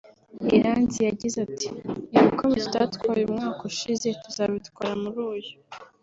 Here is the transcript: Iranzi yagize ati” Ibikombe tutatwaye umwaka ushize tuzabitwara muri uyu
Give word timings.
Iranzi 0.57 0.99
yagize 1.09 1.37
ati” 1.47 1.67
Ibikombe 2.17 2.57
tutatwaye 2.63 3.21
umwaka 3.25 3.61
ushize 3.71 4.07
tuzabitwara 4.21 4.93
muri 5.03 5.19
uyu 5.33 5.53